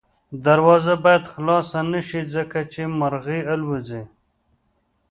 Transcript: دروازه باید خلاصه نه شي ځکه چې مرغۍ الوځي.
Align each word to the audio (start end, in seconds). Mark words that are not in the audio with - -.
دروازه 0.45 0.93
باید 1.03 1.23
خلاصه 1.33 1.79
نه 1.91 2.01
شي 2.07 2.21
ځکه 2.35 2.59
چې 2.73 2.81
مرغۍ 2.99 3.41
الوځي. 3.53 4.03